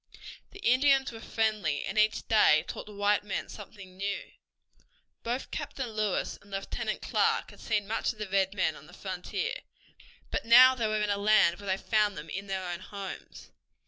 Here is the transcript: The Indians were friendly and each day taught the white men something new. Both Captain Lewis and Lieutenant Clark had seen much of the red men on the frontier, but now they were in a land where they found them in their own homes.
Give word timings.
The 0.49 0.57
Indians 0.65 1.11
were 1.11 1.19
friendly 1.21 1.83
and 1.85 1.95
each 1.95 2.27
day 2.27 2.65
taught 2.67 2.87
the 2.87 2.91
white 2.95 3.23
men 3.23 3.49
something 3.49 3.97
new. 3.97 4.31
Both 5.21 5.51
Captain 5.51 5.89
Lewis 5.89 6.39
and 6.41 6.49
Lieutenant 6.49 7.03
Clark 7.03 7.51
had 7.51 7.59
seen 7.59 7.87
much 7.87 8.11
of 8.11 8.17
the 8.17 8.27
red 8.27 8.55
men 8.55 8.75
on 8.75 8.87
the 8.87 8.93
frontier, 8.93 9.53
but 10.31 10.43
now 10.43 10.73
they 10.73 10.87
were 10.87 11.01
in 11.03 11.11
a 11.11 11.17
land 11.19 11.59
where 11.59 11.67
they 11.67 11.77
found 11.77 12.17
them 12.17 12.29
in 12.31 12.47
their 12.47 12.65
own 12.71 12.79
homes. 12.79 13.51